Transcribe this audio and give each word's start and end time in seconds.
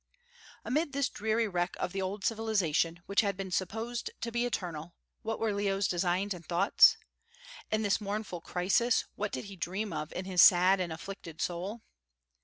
Amid 0.65 0.93
this 0.93 1.09
dreary 1.09 1.47
wreck 1.47 1.75
of 1.79 1.91
the 1.91 2.01
old 2.01 2.23
civilization, 2.25 3.03
which 3.05 3.21
had 3.21 3.37
been 3.37 3.51
supposed 3.51 4.09
to 4.21 4.31
be 4.31 4.47
eternal, 4.47 4.95
what 5.21 5.39
were 5.39 5.53
Leo's 5.53 5.87
designs 5.87 6.33
and 6.33 6.43
thoughts? 6.43 6.97
In 7.69 7.83
this 7.83 8.01
mournful 8.01 8.41
crisis, 8.41 9.05
what 9.13 9.31
did 9.31 9.45
he 9.45 9.55
dream 9.55 9.93
of 9.93 10.11
in 10.13 10.25
his 10.25 10.41
sad 10.41 10.79
and 10.79 10.91
afflicted 10.91 11.39
soul? 11.39 11.83